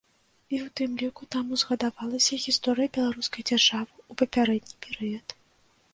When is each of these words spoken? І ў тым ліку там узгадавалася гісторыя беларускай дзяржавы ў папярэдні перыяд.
І 0.53 0.55
ў 0.59 0.67
тым 0.79 0.91
ліку 1.01 1.27
там 1.35 1.45
узгадавалася 1.57 2.41
гісторыя 2.45 2.93
беларускай 2.97 3.47
дзяржавы 3.51 3.91
ў 4.11 4.13
папярэдні 4.23 4.75
перыяд. 4.87 5.27